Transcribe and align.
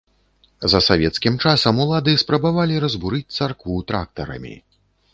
За 0.71 0.79
савецкім 0.89 1.35
часам 1.51 1.83
улады 1.85 2.17
спрабавалі 2.23 2.83
разбурыць 2.87 3.35
царкву 3.39 3.75
трактарамі. 3.93 4.55